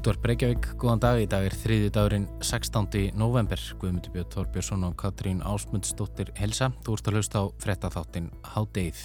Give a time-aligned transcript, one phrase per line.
[0.00, 1.18] Útvar Breykjavík, góðan dag.
[1.20, 3.10] Í dag er þriði dagurinn 16.
[3.20, 3.60] november.
[3.82, 6.70] Guðmundur Björn Þorbjörnsson og Katrín Ásmundsdóttir Helsa.
[6.86, 9.02] Þú ert að hlusta á frettatháttin Hádeið.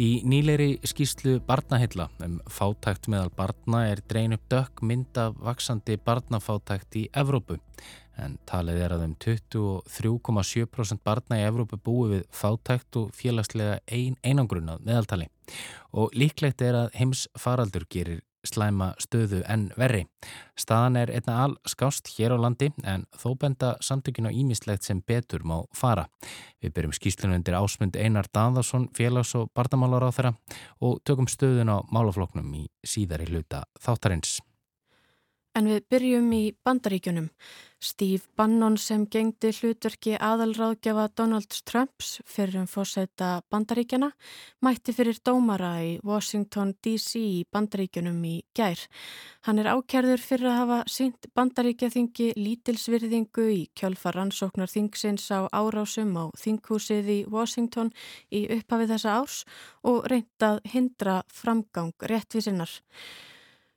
[0.00, 5.98] Í nýleiri skýslu barnahilla um fátækt meðal barna er drein upp dökk mynd af vaksandi
[6.00, 7.58] barnafátækt í Evrópu.
[8.16, 14.16] En talið er að um 23,7% barna í Evrópu búi við fátækt og félagslega ein
[14.24, 15.28] einangrunað meðaltali.
[15.92, 20.06] Og líklegt er að heims faraldur gerir slæma stöðu en verri.
[20.58, 25.02] Staðan er einna all skást hér á landi en þó benda samtökinu á ímislegt sem
[25.02, 26.06] betur má fara.
[26.62, 30.34] Við byrjum skýslunum undir ásmund Einar Danðarsson, félags- og barnamálar á þeirra
[30.80, 34.40] og tökum stöðun á málafloknum í síðari hluta þáttarins.
[35.56, 37.30] En við byrjum í bandaríkjunum.
[37.80, 44.08] Steve Bannon sem gengdi hlutverki aðalráðgjafa Donald Trumps fyrir um fórsæta bandaríkjana
[44.64, 48.80] mætti fyrir dómara í Washington DC í bandaríkjunum í gær.
[49.48, 56.16] Hann er ákjærður fyrir að hafa synt bandaríkjaþingi lítilsvirðingu í kjölfar rannsóknar þingsins á árásum
[56.16, 57.92] á þinghúsið í Washington
[58.32, 59.38] í upphafið þessa árs
[59.84, 62.72] og reyndað hindra framgang réttvísinnar.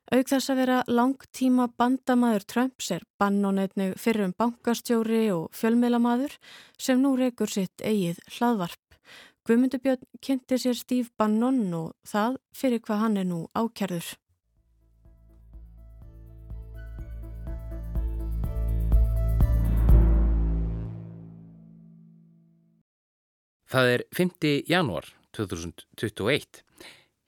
[0.10, 6.34] Auk þess að vera langtíma bandamaður Trumps er Bannon einnig fyrir um bankastjóri og fjölmeilamaður
[6.82, 8.96] sem nú rekur sitt eigið hlaðvarp.
[9.46, 14.08] Guðmundubjörn kynnti sér Steve Bannon og það fyrir hvað hann er nú ákjærður.
[23.70, 24.34] Það er 5.
[24.66, 26.64] janúar 2021.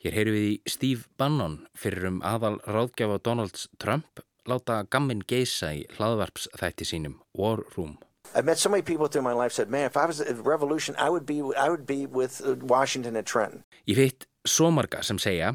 [0.01, 5.69] Hér heyru við í Steve Bannon fyrir um aðal ráðgjafa Donald Trump láta gamminn geisa
[5.77, 7.99] í hlaðvarpsþætti sínum War Room.
[8.33, 10.95] I've met so many people through my life said, man, if I was a revolution,
[10.97, 13.61] I would be, I would be with Washington and Trenton.
[13.85, 15.53] Ég veit svo marga sem segja,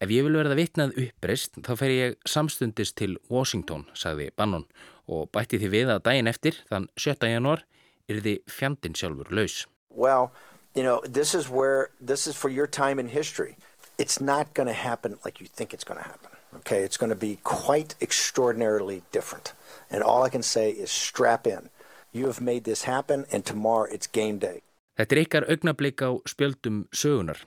[0.00, 4.64] ef ég vil verða vitnað uppreist, þá fer ég samstundist til Washington, sagði Bannon,
[5.12, 7.28] og bætti því við að daginn eftir, þann 7.
[7.34, 7.66] janúar,
[8.08, 9.66] er þið fjandin sjálfur laus.
[9.90, 10.32] Well,
[10.72, 13.58] you know, this is where, this is for your time in history.
[13.98, 16.30] It's not going to happen like you think it's going to happen.
[16.56, 19.52] Okay, it's going to be quite extraordinarily different.
[19.90, 21.70] And all I can say is strap in.
[22.12, 24.62] You have made this happen and tomorrow it's game day.
[24.94, 27.40] Þetta er ykkar augnablík á spjöldum sögunar.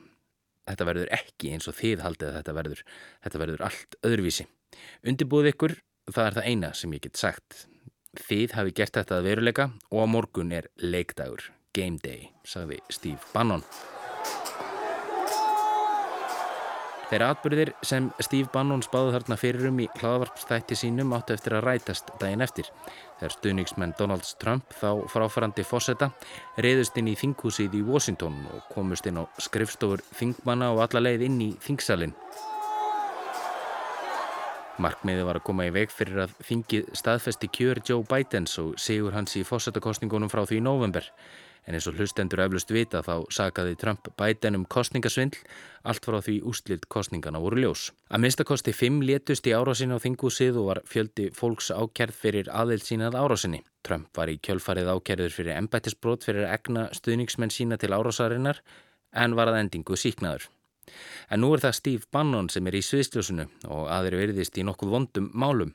[0.67, 2.81] Þetta verður ekki eins og þið haldið að þetta verður.
[3.23, 4.47] Þetta verður allt öðruvísi.
[5.07, 5.77] Undirbúð ykkur,
[6.11, 7.61] það er það eina sem ég get sagt.
[8.27, 13.23] Þið hafi gert þetta að veruleika og á morgun er leikdagur, game day, sagði Steve
[13.31, 13.63] Bannon.
[17.07, 21.63] Þeir atbyrðir sem Steve Bannon spáði þarna fyrir um í hlaðvarpstætti sínum áttu eftir að
[21.63, 22.67] rætast daginn eftir.
[23.21, 26.09] Þegar stuðningsmenn Donald Trump þá fráfarandi fósetta
[26.59, 31.25] reyðust inn í þinghúsið í Washington og komust inn á skrifstofur þingmanna og alla leið
[31.29, 32.15] inn í þingsalinn.
[34.83, 39.15] Markmiði var að koma í veg fyrir að þingið staðfesti kjör Joe Bidens og sigur
[39.15, 41.07] hans í fósettakostningunum frá því í november.
[41.67, 45.41] En eins og hlustendur eflust vita þá sagaði Trump Biden um kostningasvindl
[45.83, 47.89] allt frá því úslilt kostningana voru ljós.
[48.07, 52.87] Að minnstakosti fimm létust í árásinni á þingúsið og var fjöldi fólks ákjærð fyrir aðeild
[52.87, 53.63] sínað árásinni.
[53.83, 58.63] Trump var í kjölfarið ákjærður fyrir embættisbrot fyrir egna stuðningsmenn sína til árásarinnar
[59.11, 60.47] en var að endingu síknaður.
[61.31, 64.93] En nú er það Steve Bannon sem er í sviðsljósunu og aðri verðist í nokkuð
[64.93, 65.73] vondum málum.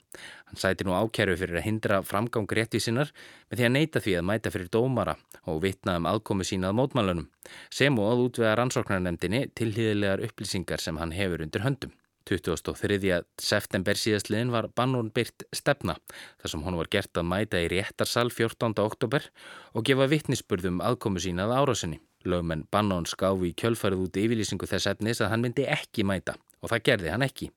[0.49, 3.13] Hann sæti nú ákjæru fyrir að hindra framgang réttvísinnar
[3.51, 7.29] með því að neyta því að mæta fyrir dómara og vitna um aðkomi sínað mótmálunum
[7.73, 11.93] sem og að útvega rannsóknarnemdini til hýðilegar upplýsingar sem hann hefur undir höndum.
[12.29, 13.23] 23.
[13.41, 15.97] september síðastliðin var Bannon byrt stefna
[16.41, 18.79] þar sem hann var gert að mæta í réttarsal 14.
[18.85, 19.27] oktober
[19.75, 21.99] og gefa vittnisspurðum aðkomu sínað árásinni.
[22.29, 26.73] Lögmenn Bannon skáfi í kjölfarið út yfirlýsingu þess efnis að hann myndi ekki mæta og
[26.73, 27.51] það gerði hann ekki.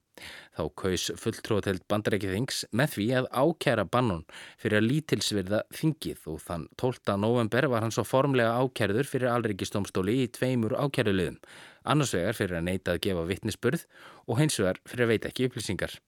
[0.56, 4.24] Þá kaus fulltróðtelt bandarækið þings með því að ákjæra Bannon
[4.62, 7.18] fyrir að lítilsverða þingið og þann 12.
[7.20, 11.42] november var hann svo formlega ákjærður fyrir alryggistómstóli í tveimur ákjærulegum,
[11.84, 13.86] annars vegar fyrir að neyta að gefa vittnisspörð
[14.26, 16.00] og hins vegar fyrir að veita ekki upplýsingar.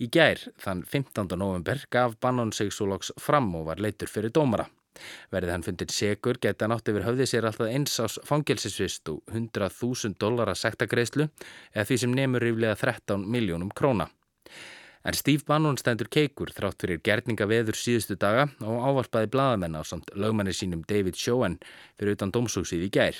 [0.00, 1.30] Í gær, þann 15.
[1.38, 4.66] november, gaf Bannon sig svo loks fram og var leitur fyrir dómara.
[5.30, 10.18] Verðið hann fundin segur geta nátt yfir höfðið sér alltaf eins ás fangelsisvist og 100.000
[10.20, 11.28] dólar að sektakreislu
[11.74, 14.10] eða því sem nefnur ríflega 13 miljónum króna.
[15.00, 19.82] En Steve Bannon stendur keikur þrátt fyrir gerninga veður síðustu daga og ávarpaði bladamenn á
[19.88, 21.56] samt lögmanni sínum David Schoen
[21.96, 23.16] fyrir utan domsúsið í gær.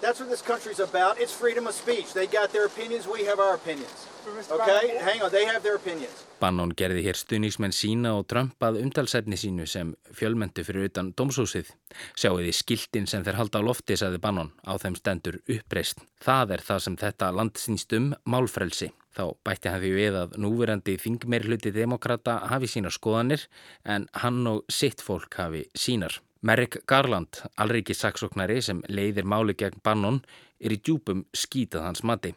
[0.00, 1.20] That's what this country's about.
[1.20, 2.14] It's freedom of speech.
[2.14, 4.06] They got their opinions, we have our opinions.
[4.50, 4.96] Okay?
[4.98, 6.24] Hang on, they have their opinions.
[6.40, 11.68] Bannon gerði hér stuðningsmenn sína og Trump að umtalsefni sínu sem fjölmöntu fyrir utan domsúsið.
[12.16, 16.00] Sjáu því skiltin sem þeir halda á lofti, saði Bannon, á þeim stendur uppreist.
[16.24, 18.88] Það er það sem þetta land sínst um málfrelsi.
[19.12, 23.44] Þá bætti hann því við að núverandi þingmeirhluti demokrata hafi sína skoðanir
[23.84, 26.22] en hann og sitt fólk hafi sínar.
[26.42, 30.22] Merrick Garland, alriki saksóknari sem leiðir máli gegn Bannon,
[30.56, 32.30] er í djúpum skítað hans mati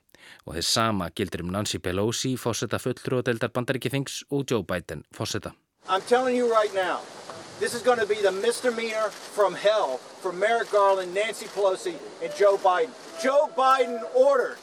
[0.43, 4.63] og þess sama gildir um Nancy Pelosi, fósetta fulltrú og deildar bandaríki þings og Joe
[4.67, 5.53] Biden, fósetta.
[5.87, 6.99] I'm telling you right now,
[7.59, 12.31] this is going to be the misdemeanor from hell for Merrick Garland, Nancy Pelosi, and
[12.35, 12.91] Joe Biden.
[13.23, 14.57] Joe Biden ordered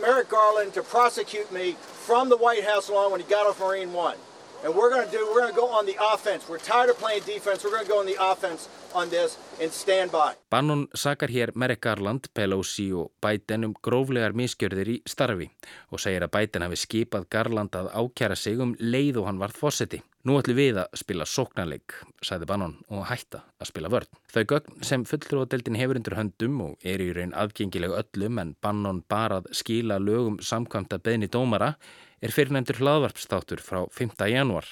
[0.00, 3.94] Merrick Garland to prosecute me from the White House lawn when he got off Marine
[3.94, 4.16] One.
[4.64, 6.48] And we're going to do, we're going to go on the offense.
[6.48, 7.62] We're tired of playing defense.
[7.64, 10.34] We're going to go on the offense on this and stand by.
[10.50, 15.50] Bannon sakar hér Merrick Garland, Pelosi og Biden um gróflegar miskjörðir í starfi
[15.92, 19.60] og segir að Biden hafi skipað Garland að ákjara sig um leið og hann varð
[19.60, 20.00] fósetti.
[20.26, 21.92] Nú ætlum við að spila sóknarleik,
[22.24, 24.08] sagði Bannon og hætta að spila vörn.
[24.32, 29.04] Þau gögn sem fulltrúadeildin hefur undir höndum og er í raun aðgengileg öllum en Bannon
[29.06, 31.76] barað skila lögum samkvæmt að beðni dómara
[32.22, 34.16] er fyrirnendur hlaðvarpstáttur frá 5.
[34.30, 34.68] januar.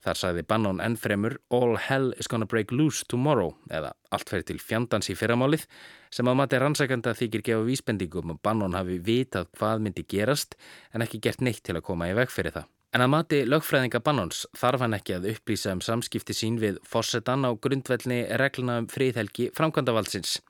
[0.00, 4.60] Þar sagði Bannon ennfremur All hell is gonna break loose tomorrow eða allt fyrir til
[4.62, 5.66] fjandans í fyrramálið
[6.08, 10.56] sem að mati rannsækanda þykir gefa vísbendingum og Bannon hafi vitað hvað myndi gerast
[10.94, 12.70] en ekki gert neitt til að koma í veg fyrir það.
[12.90, 17.46] En að mati lögfræðinga Bannons þarf hann ekki að upplýsa um samskipti sín við fórsetan
[17.46, 20.40] á grundvelni regluna um fríðhelgi framkvæmdavaldsins.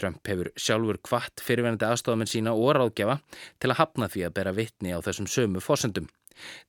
[0.00, 3.18] Trump hefur sjálfur kvart fyrirvenandi aðstofamenn sína og ráðgjafa
[3.60, 6.08] til að hafna því að bera vittni á þessum sömu fórsendum.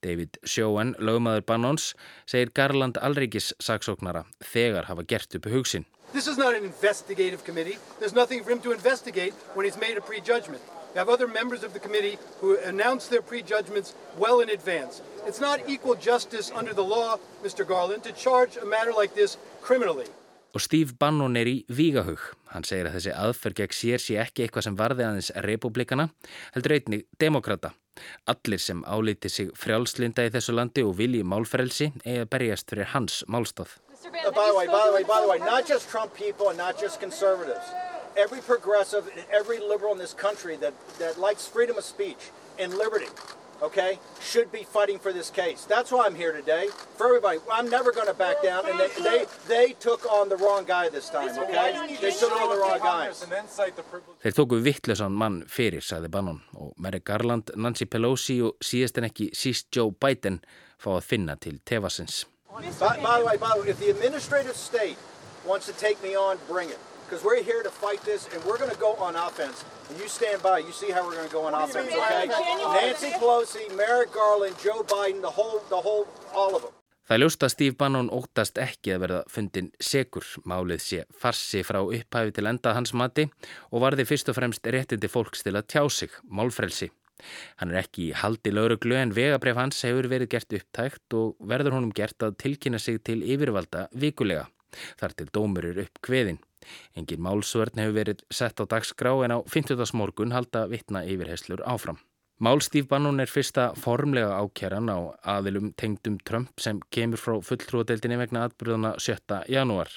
[0.04, 1.94] David Sjóen, lögmaður Bannons,
[2.28, 5.88] segir Garland Alrikis saksóknara þegar hafa gert uppi hugsin.
[6.12, 7.80] This is not an investigative committee.
[8.00, 10.62] There's nothing for him to investigate when he's made a prejudgment.
[10.62, 15.02] You have other members of the committee who announce their prejudgments well in advance.
[15.26, 17.68] It's not equal justice under the law, Mr.
[17.68, 20.06] Garland, to charge a matter like this criminally.
[20.54, 22.22] Og Steve Bannon er í vígahug.
[22.54, 26.12] Hann segir að þessi aðferð gegn sér sé ekki eitthvað sem varði aðeins republikana,
[26.54, 27.72] heldur einnig demokrata.
[28.30, 33.24] Allir sem álíti sig frjálslinda í þessu landi og vilji málfrelsi eða berjast fyrir hans
[33.26, 33.80] málstað.
[34.04, 36.58] Uh, by the way, by the way, by the way, not just Trump people and
[36.58, 37.66] not just conservatives.
[38.16, 42.74] Every progressive and every liberal in this country that, that likes freedom of speech and
[42.74, 43.08] liberty
[43.64, 45.66] okay, should be fighting for this case.
[45.66, 46.68] That's why I'm here today,
[46.98, 47.40] for everybody.
[47.52, 50.90] I'm never going to back down, and they, they, they took on the wrong guy
[50.90, 51.98] this time, okay?
[52.02, 53.10] They took on the wrong guy.
[54.24, 59.08] Þeir tóku vittlösan mann fyrir, sagði Bannon, og Merrick Garland, Nancy Pelosi og síðast en
[59.08, 60.42] ekki síst Joe Biden
[60.82, 62.26] fá að finna til tefasins.
[62.54, 64.98] By, by the way, by the way, if the administrative state
[65.46, 66.80] wants to take me on, bring it.
[67.14, 69.64] Because we're here to fight this, and we're going to go on offense.
[69.88, 72.26] And you stand by, you see how we're going to go on offense, okay?
[72.26, 76.72] Nancy Pelosi, Merrick Garland, Joe Biden, the whole, the whole, all of them.
[77.06, 80.26] Það ljósta Steve Bannon óttast ekki að verða fundin segur.
[80.50, 83.28] Málið sé farsi frá upphæfi til enda hans mati
[83.70, 86.90] og varði fyrst og fremst réttindi fólks til að tjá sig, málfrelsi.
[87.62, 91.78] Hann er ekki í haldi lauruglu en vegabref hans hefur verið gert upptækt og verður
[91.78, 94.48] honum gert að tilkynna sig til yfirvalda vikulega.
[94.98, 96.42] Þar til dómur er upp kveðin.
[96.96, 99.94] Engin málsvörn hefur verið sett á dagskrá en á 50.
[99.98, 102.00] morgun halda vittna yfirheslur áfram.
[102.44, 104.98] Málstíf Bannon er fyrsta formlega ákjæran á
[105.36, 109.44] aðilum tengdum Trump sem kemur frá fulltrúadeildinni vegna atbyrðana 7.
[109.54, 109.92] janúar.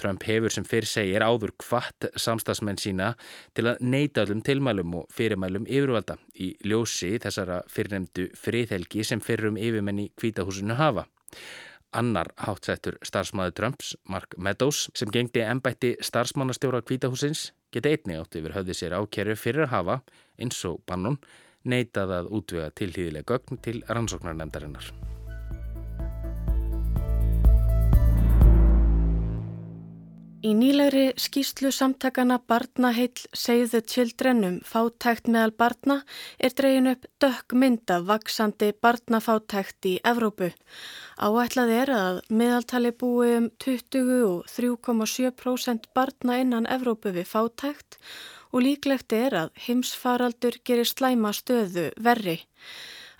[0.00, 3.10] Trump hefur sem fyrir segir áður kvart samstagsmenn sína
[3.58, 9.58] til að neyta öllum tilmælum og fyrirmælum yfirvalda í ljósi þessara fyrirnemdu friðhelgi sem fyrrum
[9.60, 11.04] yfirmenn í kvítahúsinu hafa.
[11.94, 18.58] Annar hátsettur starfsmæður Trumps, Mark Meadows, sem gengdi ennbætti starfsmannastjóra kvítahúsins, geti einni átt yfir
[18.58, 19.98] höfði sér ákerfi fyrir að hafa,
[20.42, 21.20] eins og Bannon,
[21.64, 25.13] neitað að útvega tilhýðilega gögn til rannsóknarnemdarinnar.
[30.44, 36.04] Í nýlegri skýslu samtakana Barnaheill Save the Children um fátækt meðal barna
[36.36, 40.52] er dregin upp dökk mynd af vaksandi barnafátækt í Evrópu.
[41.16, 47.96] Áætlað er að meðaltali búi um 23,7% barna innan Evrópu við fátækt
[48.52, 52.44] og líklegt er að heimsfaraldur gerir slæma stöðu verri.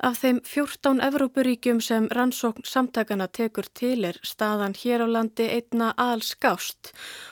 [0.05, 5.95] Af þeim 14 Evrópuríkjum sem rannsókn samtakana tekur til er staðan hér á landi einna
[5.97, 6.91] allskást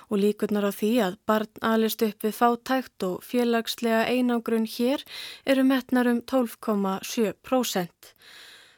[0.08, 5.04] og líkurnar á því að barn alist upp við fátækt og félagslega einangrun hér
[5.44, 8.14] eru metnar um 12,7%.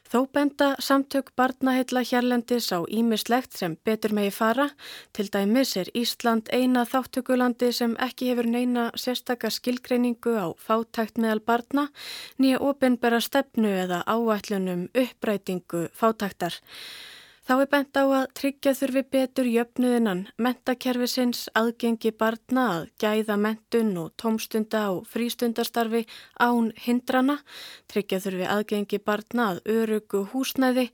[0.05, 4.67] Þó benda samtök barnaheilla hérlendis á ímislegt sem betur megi fara.
[5.17, 11.41] Til dæmis er Ísland eina þáttökulandi sem ekki hefur neina sérstakka skilgreiningu á fátækt meðal
[11.41, 11.87] barna,
[12.37, 16.61] nýja ofinbera stefnu eða áætlunum upprætingu fátæktar.
[17.45, 23.91] Þá er bent á að tryggja þurfi betur jöfnuðinnan mentakerfisins aðgengi barna að gæða mentun
[24.01, 26.01] og tómstunda og frístundastarfi
[26.41, 27.35] án hindrana,
[27.85, 30.87] tryggja þurfi aðgengi barna að örugu húsnæði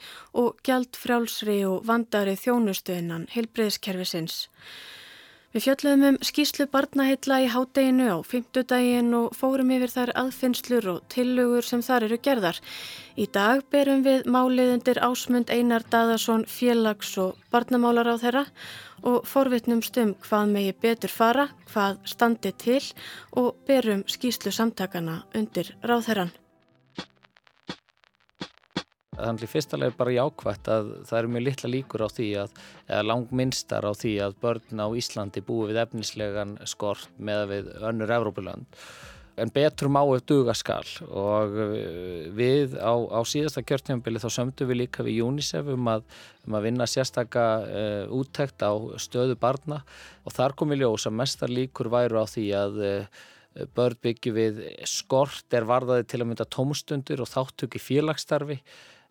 [0.44, 4.50] og gjald frjálsri og vandari þjónustuðinnan heilbreyðskerfisins.
[5.52, 11.02] Við fjöldluðum um skýslu barnaheilla í hádeginu á fymtudaginn og fórum yfir þær aðfinnslur og
[11.12, 12.62] tillögur sem þar eru gerðar.
[13.20, 18.46] Í dag berum við málið undir ásmund Einar Daðarsson félags- og barnamálar á þeirra
[19.04, 22.80] og forvitnum stum hvað megi betur fara, hvað standi til
[23.36, 26.32] og berum skýslu samtakana undir ráðherran.
[29.12, 32.52] Þannig fyrsta leið er bara jákvæmt að það eru mjög litla líkur á því að,
[32.88, 38.14] eða langminnstar á því að börn á Íslandi búi við efnislegan skort með við önnur
[38.16, 38.78] Evrópuland.
[39.36, 41.74] En betur má ef duga skal og uh,
[42.38, 46.08] við á, á síðasta kjörtjámbili þá sömdu við líka við UNICEF um að,
[46.48, 49.82] um að vinna sérstaka uh, úttekt á stöðu barna
[50.24, 53.28] og þar kom við ljós að mestar líkur væru á því að uh,
[53.76, 58.62] börn byggju við skort er varðaði til að mynda tómstundur og þáttöki félagsstarfi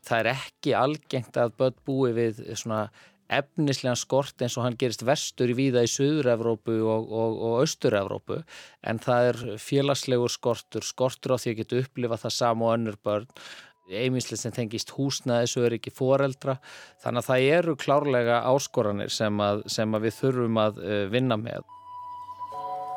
[0.07, 2.88] það er ekki algengt að börn búi við svona
[3.30, 8.40] efnislegan skort eins og hann gerist verstur í víða í Suður-Evrópu og, og, og Östur-Evrópu
[8.90, 12.99] en það er félagslegur skortur, skortur á því að geta upplifa það sama og önnur
[13.07, 13.28] börn
[13.90, 16.57] einminslega sem tengist húsnaði svo er ekki foreldra.
[17.02, 21.38] Þannig að það eru klárlega áskoranir sem, að, sem að við þurfum að uh, vinna
[21.40, 21.66] með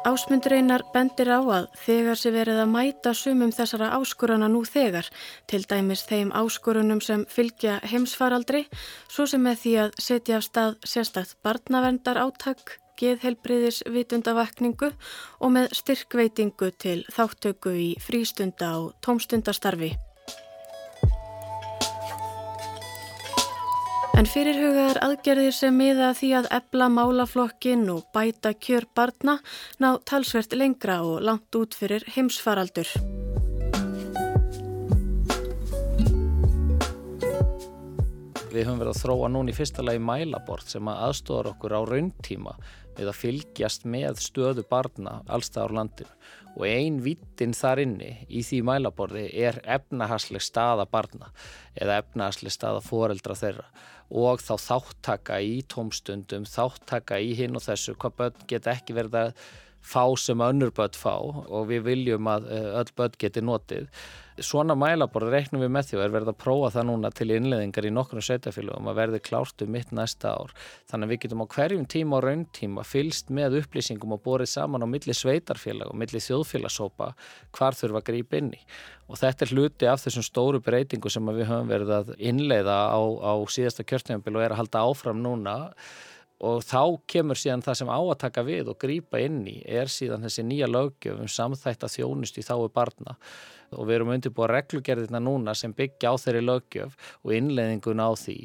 [0.03, 5.07] Ásmundur einar bendir á að þegar sé verið að mæta sumum þessara áskorana nú þegar,
[5.47, 8.65] til dæmis þeim áskorunum sem fylgja heimsfaraldri,
[9.07, 14.91] svo sem með því að setja af stað sérstætt barnavendar áttak, geðhelbriðis vitundavakningu
[15.39, 19.95] og með styrkveitingu til þáttöku í frístunda og tómstundastarfi.
[24.13, 29.39] En fyrirhugaðar aðgerðir sem miða því að ebla málaflokkin og bæta kjör barna
[29.81, 32.93] ná talsvert lengra og langt út fyrir heimsfaraldur.
[38.53, 41.81] Við höfum verið að þróa núna í fyrsta lagi mælabort sem að aðstofar okkur á
[41.89, 42.51] rauntíma
[42.93, 46.11] við að fylgjast með stöðu barna allstað á landinu.
[46.53, 51.31] Og ein vittin þar inni í því mælaborði er efnahasleg staða barna
[51.73, 53.65] eða efnahasleg staða foreldra þeirra
[54.13, 59.17] og þá þáttaka í tómstundum, þáttaka í hinn og þessu hvað börn geta ekki verið
[59.23, 59.33] að
[59.83, 63.89] fá sem önnur börn fá og við viljum að eh, öll börn geti notið.
[64.41, 67.85] Svona mælaborð reiknum við með því og er verið að prófa það núna til innleðingar
[67.85, 70.55] í nokkrum sveitafélagum að verði klártu mitt næsta ár.
[70.89, 74.81] Þannig að við getum á hverjum tíma og rauntíma fylst með upplýsingum og borið saman
[74.81, 77.11] á milli sveitarfélag og milli þjóðfélagsópa
[77.53, 78.61] hvar þurfa að grípa inn í.
[79.11, 83.01] Og þetta er hluti af þessum stóru breytingu sem við höfum verið að innleiða á,
[83.21, 85.57] á síðasta kjörtnjöfumbil og er að halda áfram núna
[86.43, 89.91] og þá kemur síðan það sem á að taka við og grýpa inn í er
[89.91, 93.15] síðan þessi nýja lögjöf um samþætt að þjónust í þáu barna.
[93.73, 98.37] Og við erum undirbúið reglugerðina núna sem byggja á þeirri lögjöf og innleiðingun á því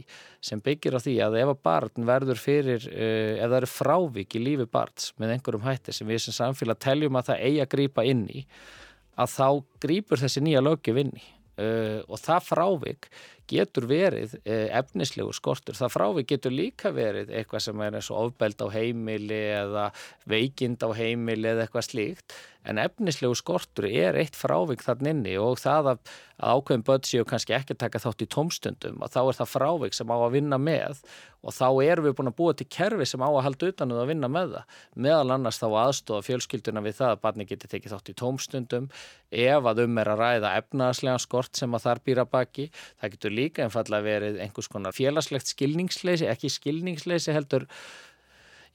[0.49, 4.38] sem byggir á því að ef að barn verður fyrir, uh, ef það eru frávík
[4.38, 7.73] í lífi barns með einhverjum hætti sem við sem samfélag teljum að það eigi að
[7.75, 8.45] grýpa inn í
[9.19, 9.49] að þá
[9.83, 11.26] grýpur þessi nýja lögjöf inn í.
[11.59, 13.09] Uh, og það frávik
[13.50, 15.78] getur verið uh, efnislegu skortur.
[15.78, 19.88] Það frávik getur líka verið eitthvað sem er eins og ofbeld á heimili eða
[20.28, 22.38] veikind á heimili eða eitthvað slíkt.
[22.69, 26.00] En efnislegu skortur er eitt frávik þann inni og það að,
[26.38, 30.11] ákveðin börn séu kannski ekki taka þátt í tómstundum og þá er það frávik sem
[30.12, 31.00] á að vinna með
[31.43, 34.02] og þá erum við búin að búa til kerfi sem á að halda utan um
[34.02, 34.76] að vinna með það.
[35.07, 38.88] Meðal annars þá aðstofa fjölskylduna við það að barni geti tekið þátt í tómstundum.
[39.31, 43.38] Ef að um er að ræða efnaðslega skort sem að þar býra baki það getur
[43.38, 47.66] líka einfallega verið einhvers konar félagslegt skilningsleisi, ekki skilningsleisi heldur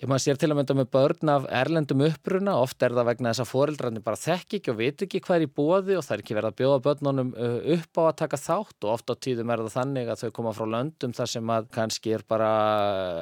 [0.04, 3.32] Ég maður sér til að mynda með börn af erlendum uppruna, oft er það vegna
[3.32, 6.16] þess að foreldrarnir bara þekk ekki og veit ekki hvað er í bóði og það
[6.16, 9.16] er ekki verið að bjóða börnunum uh, upp á að taka þátt og oft á
[9.24, 12.50] tíðum er það þannig að þau koma frá löndum þar sem að kannski er bara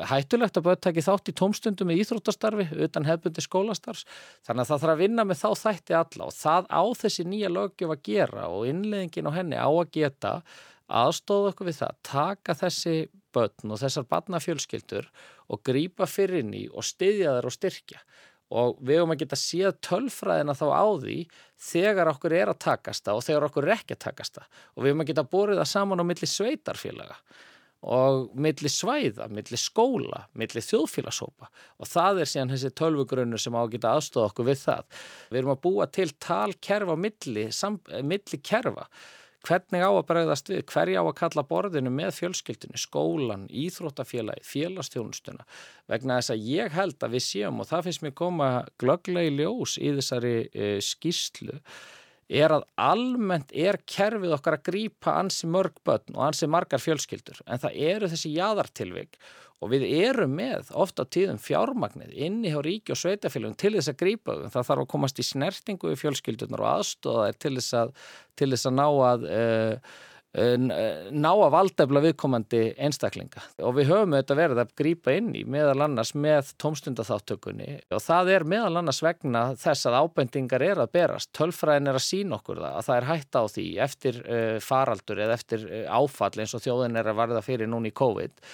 [0.09, 4.07] hættulegt að börn taki þátt í tómstundum í íþróttastarfi utan hefbundi skólastarfs.
[4.47, 7.53] Þannig að það þarf að vinna með þá þætti alla og það á þessi nýja
[7.53, 10.37] lögjöf að gera og innleggingin á henni á að geta
[10.91, 12.95] aðstóða okkur við það, taka þessi
[13.35, 15.07] börn og þessar barnafjölskyldur
[15.51, 18.01] og grýpa fyrir í og styðja þær og styrkja.
[18.51, 21.19] Og við höfum að geta séð tölfræðina þá á því
[21.71, 24.49] þegar okkur er að takast það og þegar okkur er ekki að takast það.
[24.75, 27.17] Og við höfum að geta borið það saman á milli sveitarfélaga
[27.81, 31.47] og milli svæða, milli skóla, milli þjóðfélagsópa
[31.81, 34.99] og það er síðan þessi tölvugrunnu sem á að geta aðstofa okkur við það.
[35.31, 38.85] Við erum að búa til talkerfa milli, sam, milli kerfa
[39.47, 45.47] hvernig á að bregðast við, hverja á að kalla borðinu með fjölskyldinu, skólan, íþróttafélagi, félagstjónustuna
[45.91, 49.77] vegna þess að ég held að við séum og það finnst mér koma glögglegi ljós
[49.81, 51.57] í þessari e, skýrslu
[52.31, 57.43] er að almennt er kerfið okkar að grýpa ansi mörg börn og ansi margar fjölskyldur
[57.45, 59.19] en það eru þessi jáðartilvig
[59.61, 63.99] og við erum með ofta tíðum fjármagnið inni hjá ríki og sveitafélagum til þess að
[63.99, 64.47] grípa þau.
[64.55, 67.91] Það þarf að komast í snertingu við fjölskyldunar og aðstóða þær til þess að,
[68.41, 69.99] til þess að ná að uh,
[70.31, 73.41] ná að valdefla viðkomandi einstaklinga.
[73.67, 77.67] Og við höfum auðvitað verið að grípa inn í meðal annars með tómstundaþáttökunni.
[77.91, 81.33] Og það er meðal annars vegna þess að ábendingar er að berast.
[81.35, 85.23] Tölfræðin er að sína okkur það að það er hætta á því eftir uh, faraldur
[85.25, 88.45] eða eftir áfall eins og þjóðin er að varða fyrir núni í COVID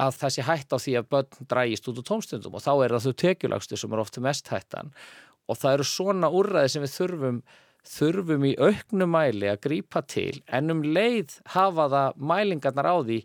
[0.00, 2.56] að það sé hætt á því að börn drægist út úr tómstundum.
[2.56, 4.94] Og þá er það þau tekjulagstu sem er ofta mest hættan.
[5.50, 7.42] Og það eru svona úrræði sem við þurfum
[7.86, 13.20] þurfum í auknumæli að grípa til en um leið hafa það mælingarnar á því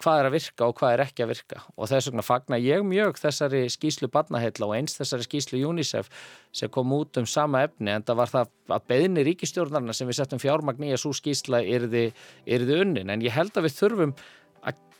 [0.00, 1.58] hvað er að virka og hvað er ekki að virka.
[1.76, 6.08] Og þess vegna fagnar ég mjög þessari skýslu barnaheitla og eins þessari skýslu UNICEF
[6.56, 10.22] sem kom út um sama efni en það var það að beðni ríkistjórnarna sem við
[10.22, 12.06] settum fjármagn í að svo skýsla yrði,
[12.48, 13.12] yrði unnin.
[13.12, 14.16] En ég held að við þurfum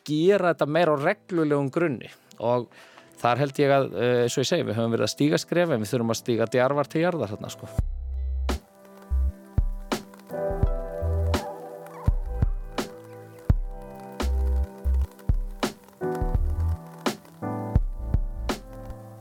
[0.09, 2.11] gera þetta meira á reglulegum grunni.
[2.41, 2.69] Og
[3.21, 3.89] þar held ég að,
[4.25, 6.53] eins og ég segi, við höfum verið að stíga skref en við þurfum að stíga
[6.53, 7.73] djarvar til jarðar þarna sko.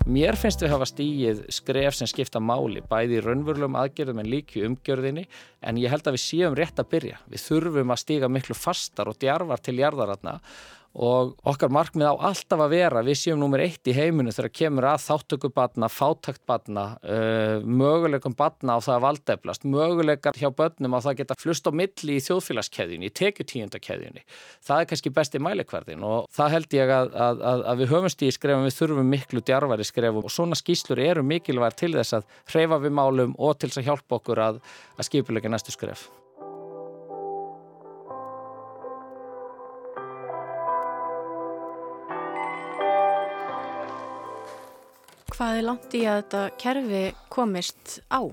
[0.09, 4.63] Mér finnst við hafa stígið skref sem skipta máli, bæði í raunverulegum aðgerðum en líki
[4.65, 5.27] umgjörðinni,
[5.61, 7.19] en ég held að við séum rétt að byrja.
[7.29, 10.39] Við þurfum að stíga miklu fastar og djarvar til jarðaratna
[10.97, 14.87] og okkar markmið á alltaf að vera við séum nummer eitt í heiminu þegar kemur
[14.89, 20.97] að þáttöku batna, fátakt batna uh, möguleikum batna á það að valdeflast, möguleikar hjá börnum
[20.97, 24.25] á það geta flust á milli í þjóðfélagskeðjunni í tekjutíundakeðjunni.
[24.65, 28.25] Það er kannski besti mælikverðin og það held ég að, að, að, að við höfumst
[28.25, 32.31] í skrefum við þurfum miklu djarfari skrefum og svona skýslur eru mikilvæg til þess að
[32.49, 34.63] hreyfa við málum og til þess að hjálpa okkur að
[35.05, 36.09] skipuleika næstu skref
[45.39, 48.27] hvað er langt í að þetta kerfi komist á?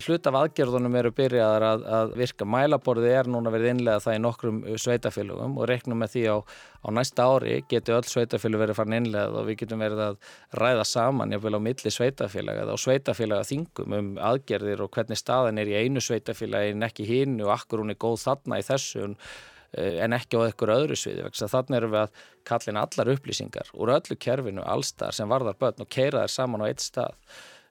[0.00, 2.46] Hlut af aðgerðunum eru byrjaðar að, að virka.
[2.48, 6.88] Mælaborði er núna verið innlega það í nokkrum sveitafélugum og reknum með því á, á
[6.96, 10.18] næsta ári getur öll sveitafélug verið farin innlegað og við getum verið að
[10.62, 15.60] ræða saman jáfnvel á milli sveitafélag eða á sveitafélaga þingum um aðgerðir og hvernig staðan
[15.60, 19.12] er í einu sveitafélagi en ekki hinn og akkur hún er góð þarna í þessu
[19.12, 23.70] Eh, en ekki á einhverju öðru sviði þannig erum við að kalla inn allar upplýsingar
[23.74, 27.14] úr öllu kerfinu allstar sem varðar börn og keira þær saman á eitt stað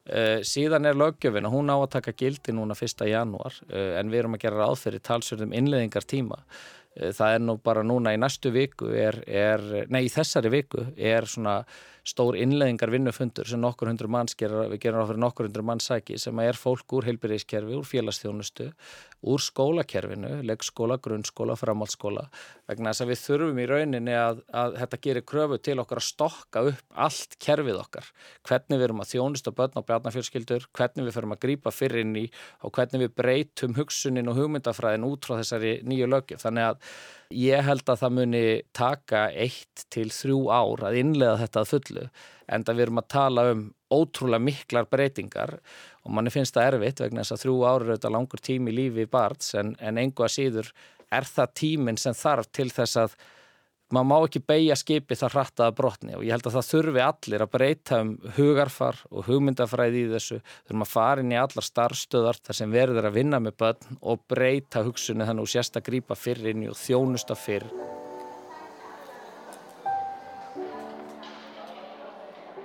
[0.07, 3.05] uh, síðan er löggjöfin og hún á að taka gildi núna 1.
[3.09, 7.45] janúar uh, en við erum að gera ráð fyrir talsverðum innleðingar tíma uh, það er
[7.45, 11.61] nú bara núna í næstu viku er, er, nei í þessari viku er svona
[12.09, 16.17] stór innleðingar vinnufundur sem nokkur hundur gerir, við gerum á fyrir nokkur hundur manns sæki
[16.17, 18.69] sem er fólk úr heilbyrðiskerfi, úr félagsþjónustu,
[19.27, 22.25] úr skólakerfinu, leggskóla, grunnskóla, framhaldsskóla,
[22.69, 26.07] vegna þess að við þurfum í rauninni að, að þetta gerir kröfu til okkar að
[26.07, 28.09] stokka upp allt kerfið okkar,
[28.47, 32.15] hvernig við erum að þjónusta börn og bjarnafjölskyldur, hvernig við förum að grýpa fyrir inn
[32.15, 32.25] í
[32.63, 36.45] og hvernig við breytum hugsunin og hugmyndafræðin út frá þessari nýju lögjöf.
[36.45, 36.93] Þannig að
[37.29, 42.05] Ég held að það muni taka eitt til þrjú ár að innlega þetta að fullu
[42.49, 43.61] en það við erum að tala um
[43.93, 45.59] ótrúlega miklar breytingar
[46.01, 48.77] og manni finnst það erfitt vegna þess að þrjú ár eru þetta langur tími í
[48.79, 50.71] lífi barns en, en engu að síður
[51.13, 53.15] er það tíminn sem þarf til þess að
[53.95, 57.45] maður má ekki beigja skipi það hrattaða brotni og ég held að það þurfi allir
[57.45, 60.41] að breyta um hugarfar og hugmyndafræði í þessu.
[60.67, 64.25] Þurfum að fara inn í allar starfstöðar þar sem verður að vinna með börn og
[64.29, 67.73] breyta hugsunni þannig og sérst að grýpa fyrir inn og þjónusta fyrir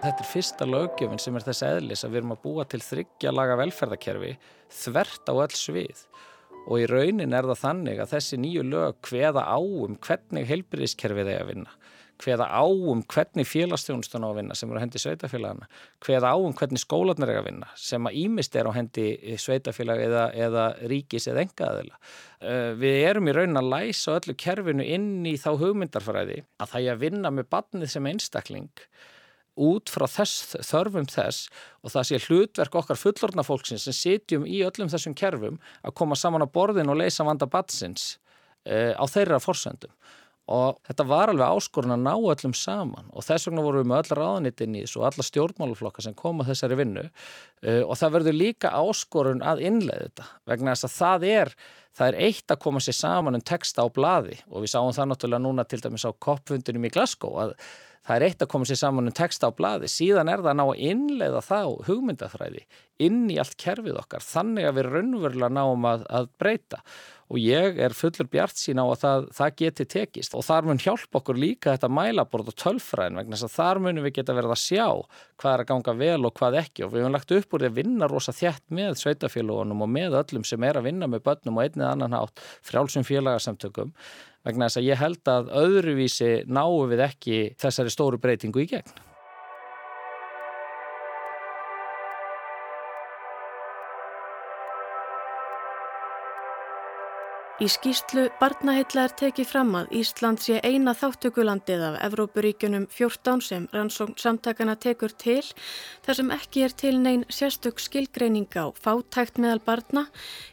[0.04, 3.30] Þetta er fyrsta lögjöfin sem er þess eðlis að við erum að búa til þryggja
[3.32, 4.34] laga velferðarkerfi
[4.82, 6.02] þvert á öll svið
[6.64, 11.32] og í raunin er það þannig að þessi nýju lög hveða á um hvernig heilbyrðiskerfið
[11.34, 11.74] er að vinna
[12.22, 15.68] hveða á um hvernig félagsstjónustun á að vinna sem eru á hendi sveitafélagana
[16.04, 19.06] hveða á um hvernig skólanir er að vinna sem að ímist er á hendi
[19.40, 24.86] sveitafélag eða, eða ríkis eða engaðila uh, við erum í raunin að læsa öllu kerfinu
[24.86, 28.86] inn í þá hugmyndarfræði að það er að vinna með barnið sem einstakling
[29.54, 31.48] út frá þess, þörfum þess
[31.84, 36.18] og það sé hlutverk okkar fullorna fólksins sem sitjum í öllum þessum kerfum að koma
[36.18, 38.16] saman á borðin og leysa vanda batsins
[38.66, 39.94] uh, á þeirra forsöndum
[40.44, 44.02] og þetta var alveg áskorun að ná öllum saman og þess vegna vorum við með
[44.02, 48.38] öll ráðanitin í þessu og alla stjórnmáluflokka sem koma þessari vinnu uh, og það verður
[48.40, 51.54] líka áskorun að innlega þetta vegna þess að það er,
[51.94, 55.10] það er eitt að koma sér saman um texta á bladi og við sáum það
[55.14, 57.56] náttúrulega núna til dæmis á koppfundinum í Glasgow að
[58.04, 60.58] það er eitt að koma sér saman um texta á bladi síðan er það að
[60.60, 62.64] ná að innlega þá hugmyndafræði
[63.02, 66.80] inn í allt kerfið okkar þannig að við raunverulega náum að, að breyta.
[67.32, 70.34] Og ég er fullur bjart sín á að það, það geti tekist.
[70.36, 74.04] Og þar mun hjálpa okkur líka þetta mælaborð og tölfræðin vegna þess að þar munum
[74.06, 74.84] við geta verið að sjá
[75.40, 76.84] hvað er að ganga vel og hvað ekki.
[76.84, 80.18] Og við hefum lagt upp úr því að vinna rosa þjætt með sveitafélagunum og með
[80.20, 83.96] öllum sem er að vinna með börnum og einnið annan hátt frjálsum félagarsamtökum
[84.44, 89.04] vegna þess að ég held að öðruvísi náum við ekki þessari stóru breytingu í gegn.
[97.62, 103.68] Í skýslu barnaheilla er tekið fram að Ísland sé eina þáttökulandið af Evrópuríkunum 14 sem
[103.70, 105.44] rannsókn samtakana tekur til
[106.02, 110.02] þar sem ekki er til neyn sérstök skilgreining á fátækt meðal barna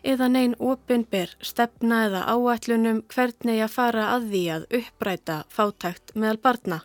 [0.06, 6.42] eða neyn opinber stefna eða áætlunum hvernig að fara að því að uppræta fátækt meðal
[6.44, 6.80] barna.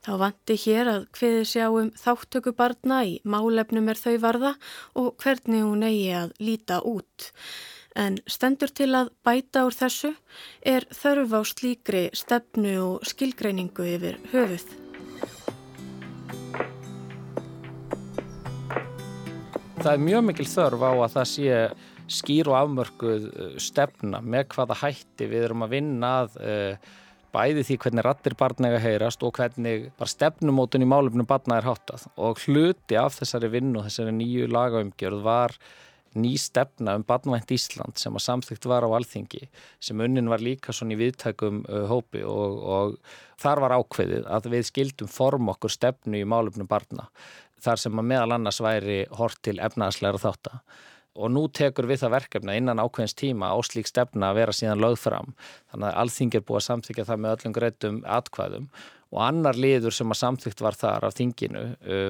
[0.00, 4.54] Þá vanti hér að hviði sjáum þáttöku barna í málefnum er þau varða
[4.96, 7.28] og hvernig hún eigi að líta út
[7.98, 10.12] en stendur til að bæta úr þessu
[10.66, 14.66] er þörf á slíkri stefnu og skilgreiningu yfir höfuð.
[19.80, 21.60] Það er mjög mikil þörf á að það sé
[22.10, 26.90] skýr og afmörkuð uh, stefna með hvaða hætti við erum að vinna að uh,
[27.30, 32.08] bæði því hvernig rattir barnega heyrast og hvernig bara stefnumótun í málefnum barna er háttað
[32.18, 35.54] og hluti af þessari vinnu og þessari nýju lagaumgjörð var
[36.18, 39.44] ný stefna um badnvænt Ísland sem að samþygt var á alþingi
[39.78, 42.96] sem unnin var líka svona í viðtækum uh, hópi og, og
[43.40, 47.10] þar var ákveðið að við skildum form okkur stefnu í málefnum barna
[47.60, 50.62] þar sem að meðal annars væri hort til efnaðsleira þáttar
[51.20, 54.82] og nú tekur við það verkefna innan ákveðins tíma á slík stefna að vera síðan
[54.82, 55.34] lögð fram.
[55.72, 58.68] Þannig að alþingir búið að samþykja það með öllum greitum atkvæðum
[59.10, 61.64] og annar liður sem að samþygt var þar af þinginu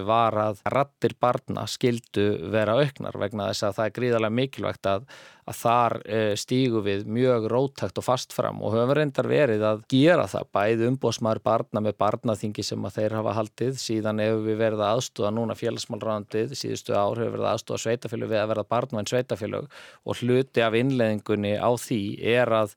[0.09, 5.07] var að rattir barna skildu vera auknar vegna þess að það er gríðarlega mikilvægt að,
[5.49, 5.97] að þar
[6.43, 8.61] stígu við mjög rótækt og fast fram.
[8.61, 13.19] Og höfum reyndar verið að gera það bæði umbósmaður barna með barnaþingi sem að þeir
[13.21, 13.75] hafa haldið.
[13.81, 18.35] Síðan hefur við verið að aðstóða núna félagsmálrandið síðustu ár hefur verið að aðstóða sveitafélög
[18.35, 22.03] við að verða barnvæn sveitafélög og hluti af innleðingunni á því
[22.37, 22.77] er að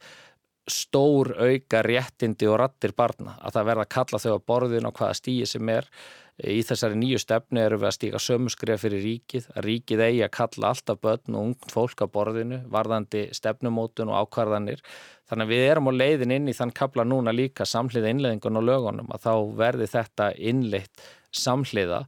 [0.69, 4.99] stór auka réttindi og rattir barna að það verða að kalla þau á borðin og
[4.99, 5.89] hvaða stíi sem er.
[6.33, 10.31] Í þessari nýju stefnu eru við að stíka sömuskrið fyrir ríkið, að ríkið eigi að
[10.33, 14.81] kalla alltaf börn og ungd fólk á borðinu varðandi stefnumótun og ákvarðanir.
[15.29, 18.65] Þannig að við erum á leiðin inn í þann kabla núna líka samhliða innleðingun og
[18.65, 22.01] lögunum að þá verði þetta innleitt samhliða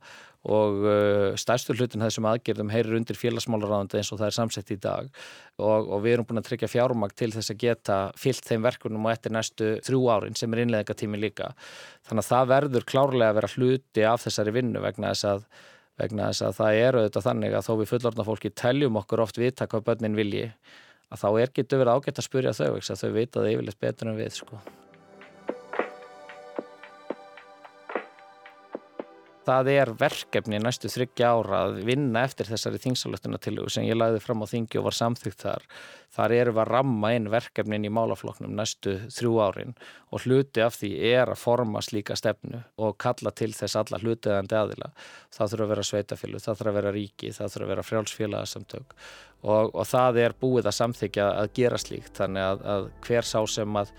[0.46, 4.78] og uh, stærstur hlutin þessum aðgerðum heyrir undir félagsmálaráðandi eins og það er samsett í
[4.82, 5.10] dag
[5.58, 9.08] og, og við erum búin að tryggja fjármag til þess að geta fyllt þeim verkunum
[9.08, 11.52] og eftir næstu þrjú árin sem er innleðingatími líka
[12.06, 15.46] þannig að það verður klárlega að vera hluti af þessari vinnu vegna þess að,
[16.04, 19.42] vegna þess að það eru auðvitað þannig að þó við fullorna fólki teljum okkur oft
[19.42, 20.50] viðtak hvað börnin vilji
[21.10, 24.12] að þá er getur verið ágætt að spurja þau að þau vita það yfirleitt betur
[24.12, 24.60] en við sko.
[29.46, 34.42] Það er verkefni næstu þryggja ára að vinna eftir þessari þingsalöftunartillugu sem ég lagði fram
[34.42, 35.68] á þingi og var samþygt þar.
[36.16, 39.76] Þar eru við að ramma inn verkefnin í málafloknum næstu þrjú árin
[40.16, 44.58] og hluti af því er að forma slíka stefnu og kalla til þess alla hlutiðandi
[44.60, 44.92] aðila.
[45.36, 48.98] Það þurfa að vera sveitafélag, það þurfa að vera ríki, það þurfa að vera frjálsfélagsamtök
[49.46, 53.40] og, og það er búið að samþykja að gera slíkt þannig að, að hver sá
[53.52, 53.92] sem að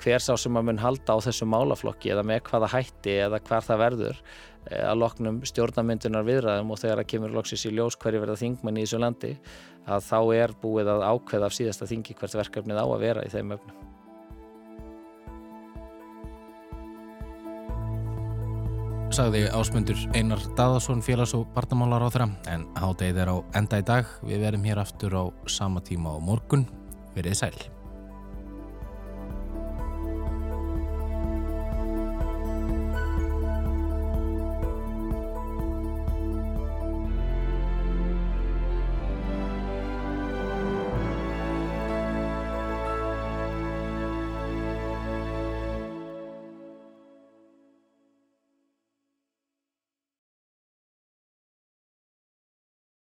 [0.00, 3.66] hver sá sem að mun halda á þessu málaflokki eða með hvaða hætti eða hvar
[3.66, 4.22] það verður
[4.68, 8.80] Eh, að loknum stjórnamyndunar viðræðum og þegar það kemur loksins í ljós hverju verða þingmenn
[8.80, 9.30] í þessu landi
[9.88, 13.32] að þá er búið að ákveða af síðasta þingi hvert verkefnið á að vera í
[13.32, 13.78] þeim öfnum.
[19.10, 23.88] Sagði ásmundur Einar Daðarsson félags- og barnamálar á þeirra en hátegi þeir á enda í
[23.88, 24.14] dag.
[24.22, 26.68] Við verum hér aftur á sama tíma á morgun.
[27.16, 27.79] Verið sæl.